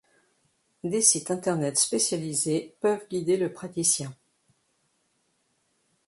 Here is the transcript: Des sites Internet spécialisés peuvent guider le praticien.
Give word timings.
Des 0.83 0.99
sites 1.03 1.29
Internet 1.29 1.77
spécialisés 1.77 2.75
peuvent 2.81 3.05
guider 3.07 3.37
le 3.37 3.53
praticien. 3.53 4.11